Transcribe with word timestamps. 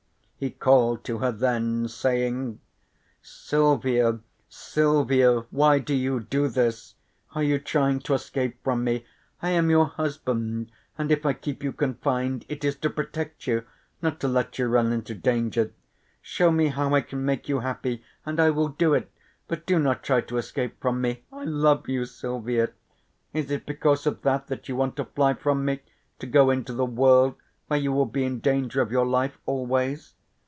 He 0.41 0.49
called 0.49 1.03
to 1.03 1.19
her 1.19 1.31
then, 1.31 1.87
saying: 1.87 2.61
"Silvia, 3.21 4.21
Silvia, 4.49 5.41
why 5.51 5.77
do 5.77 5.93
you 5.93 6.19
do 6.19 6.47
this? 6.47 6.95
Are 7.35 7.43
you 7.43 7.59
trying 7.59 7.99
to 7.99 8.15
escape 8.15 8.57
from 8.63 8.83
me? 8.83 9.05
I 9.39 9.51
am 9.51 9.69
your 9.69 9.85
husband, 9.85 10.71
and 10.97 11.11
if 11.11 11.27
I 11.27 11.33
keep 11.33 11.63
you 11.63 11.71
confined 11.71 12.45
it 12.49 12.63
is 12.65 12.75
to 12.77 12.89
protect 12.89 13.45
you, 13.45 13.65
not 14.01 14.19
to 14.21 14.27
let 14.27 14.57
you 14.57 14.65
run 14.65 14.91
into 14.91 15.13
danger. 15.13 15.73
Show 16.23 16.49
me 16.49 16.69
how 16.69 16.95
I 16.95 17.01
can 17.01 17.23
make 17.23 17.47
you 17.47 17.59
happy 17.59 18.03
and 18.25 18.39
I 18.39 18.49
will 18.49 18.69
do 18.69 18.95
it, 18.95 19.11
but 19.47 19.67
do 19.67 19.77
not 19.77 20.01
try 20.01 20.21
to 20.21 20.37
escape 20.39 20.81
from 20.81 21.01
me. 21.01 21.23
I 21.31 21.43
love 21.43 21.87
you, 21.87 22.05
Silvia; 22.05 22.69
is 23.31 23.51
it 23.51 23.67
because 23.67 24.07
of 24.07 24.23
that 24.23 24.47
that 24.47 24.67
you 24.67 24.75
want 24.75 24.95
to 24.95 25.05
fly 25.05 25.35
from 25.35 25.63
me 25.63 25.81
to 26.17 26.25
go 26.25 26.49
into 26.49 26.73
the 26.73 26.83
world 26.87 27.35
where 27.67 27.79
you 27.79 27.91
will 27.91 28.07
be 28.07 28.23
in 28.23 28.39
danger 28.39 28.81
of 28.81 28.91
your 28.91 29.05
life 29.05 29.37
always? 29.45 30.15